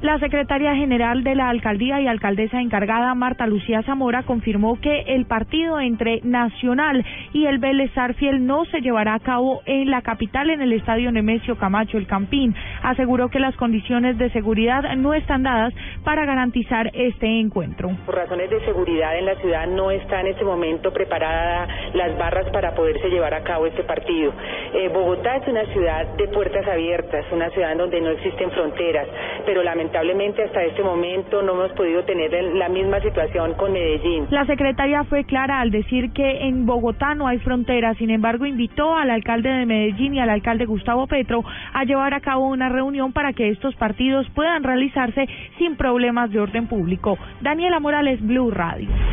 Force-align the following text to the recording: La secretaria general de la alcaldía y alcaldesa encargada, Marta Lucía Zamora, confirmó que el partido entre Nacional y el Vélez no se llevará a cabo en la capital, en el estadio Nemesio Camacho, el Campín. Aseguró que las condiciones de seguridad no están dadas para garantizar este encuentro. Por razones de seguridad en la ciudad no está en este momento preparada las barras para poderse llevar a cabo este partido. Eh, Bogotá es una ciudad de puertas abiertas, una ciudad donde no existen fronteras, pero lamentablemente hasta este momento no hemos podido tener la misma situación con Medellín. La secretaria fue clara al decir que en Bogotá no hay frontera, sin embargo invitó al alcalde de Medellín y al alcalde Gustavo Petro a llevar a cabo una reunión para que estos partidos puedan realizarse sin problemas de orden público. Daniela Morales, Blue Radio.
La 0.00 0.16
secretaria 0.20 0.76
general 0.76 1.24
de 1.24 1.34
la 1.34 1.48
alcaldía 1.48 2.00
y 2.00 2.06
alcaldesa 2.06 2.60
encargada, 2.60 3.12
Marta 3.16 3.48
Lucía 3.48 3.82
Zamora, 3.82 4.22
confirmó 4.22 4.80
que 4.80 5.00
el 5.08 5.26
partido 5.26 5.80
entre 5.80 6.20
Nacional 6.22 7.04
y 7.32 7.46
el 7.46 7.58
Vélez 7.58 7.90
no 8.38 8.64
se 8.66 8.80
llevará 8.80 9.14
a 9.14 9.18
cabo 9.18 9.60
en 9.66 9.90
la 9.90 10.02
capital, 10.02 10.50
en 10.50 10.60
el 10.60 10.72
estadio 10.72 11.10
Nemesio 11.10 11.56
Camacho, 11.56 11.98
el 11.98 12.06
Campín. 12.06 12.54
Aseguró 12.80 13.28
que 13.28 13.40
las 13.40 13.56
condiciones 13.56 14.16
de 14.18 14.30
seguridad 14.30 14.84
no 14.96 15.14
están 15.14 15.42
dadas 15.42 15.74
para 16.04 16.24
garantizar 16.24 16.90
este 16.94 17.26
encuentro. 17.40 17.90
Por 18.06 18.14
razones 18.14 18.50
de 18.50 18.64
seguridad 18.64 19.18
en 19.18 19.26
la 19.26 19.34
ciudad 19.36 19.66
no 19.66 19.90
está 19.90 20.20
en 20.20 20.28
este 20.28 20.44
momento 20.44 20.92
preparada 20.92 21.68
las 21.94 22.16
barras 22.18 22.50
para 22.50 22.74
poderse 22.74 23.08
llevar 23.08 23.34
a 23.34 23.42
cabo 23.42 23.66
este 23.66 23.84
partido. 23.84 24.32
Eh, 24.74 24.88
Bogotá 24.88 25.36
es 25.36 25.48
una 25.48 25.64
ciudad 25.72 26.06
de 26.16 26.28
puertas 26.28 26.66
abiertas, 26.66 27.24
una 27.32 27.50
ciudad 27.50 27.76
donde 27.76 28.00
no 28.00 28.10
existen 28.10 28.50
fronteras, 28.50 29.06
pero 29.46 29.62
lamentablemente 29.62 30.42
hasta 30.42 30.62
este 30.64 30.82
momento 30.82 31.42
no 31.42 31.52
hemos 31.52 31.72
podido 31.72 32.04
tener 32.04 32.32
la 32.54 32.68
misma 32.68 33.00
situación 33.00 33.54
con 33.54 33.72
Medellín. 33.72 34.26
La 34.30 34.44
secretaria 34.46 35.04
fue 35.04 35.24
clara 35.24 35.60
al 35.60 35.70
decir 35.70 36.12
que 36.12 36.46
en 36.46 36.66
Bogotá 36.66 37.14
no 37.14 37.26
hay 37.26 37.38
frontera, 37.38 37.94
sin 37.94 38.10
embargo 38.10 38.46
invitó 38.46 38.96
al 38.96 39.10
alcalde 39.10 39.50
de 39.50 39.66
Medellín 39.66 40.14
y 40.14 40.20
al 40.20 40.30
alcalde 40.30 40.66
Gustavo 40.66 41.06
Petro 41.06 41.44
a 41.72 41.84
llevar 41.84 42.14
a 42.14 42.20
cabo 42.20 42.48
una 42.48 42.68
reunión 42.68 43.12
para 43.12 43.32
que 43.32 43.48
estos 43.48 43.74
partidos 43.76 44.28
puedan 44.34 44.62
realizarse 44.62 45.26
sin 45.58 45.76
problemas 45.88 46.30
de 46.30 46.38
orden 46.38 46.66
público. 46.66 47.16
Daniela 47.40 47.80
Morales, 47.80 48.20
Blue 48.20 48.50
Radio. 48.50 49.07